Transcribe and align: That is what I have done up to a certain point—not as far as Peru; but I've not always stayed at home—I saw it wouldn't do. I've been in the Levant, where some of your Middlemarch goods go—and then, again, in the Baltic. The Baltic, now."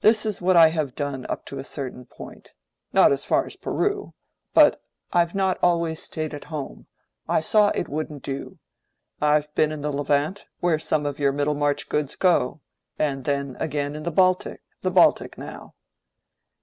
That 0.00 0.24
is 0.24 0.40
what 0.40 0.56
I 0.56 0.68
have 0.68 0.94
done 0.94 1.26
up 1.28 1.44
to 1.44 1.58
a 1.58 1.64
certain 1.64 2.06
point—not 2.06 3.12
as 3.12 3.26
far 3.26 3.44
as 3.44 3.56
Peru; 3.56 4.14
but 4.54 4.82
I've 5.12 5.34
not 5.34 5.58
always 5.62 6.00
stayed 6.02 6.32
at 6.32 6.44
home—I 6.44 7.42
saw 7.42 7.68
it 7.74 7.86
wouldn't 7.86 8.22
do. 8.22 8.58
I've 9.20 9.54
been 9.54 9.70
in 9.70 9.82
the 9.82 9.92
Levant, 9.92 10.46
where 10.60 10.78
some 10.78 11.04
of 11.04 11.18
your 11.18 11.32
Middlemarch 11.32 11.90
goods 11.90 12.16
go—and 12.16 13.26
then, 13.26 13.54
again, 13.60 13.94
in 13.94 14.04
the 14.04 14.10
Baltic. 14.10 14.62
The 14.80 14.90
Baltic, 14.90 15.36
now." 15.36 15.74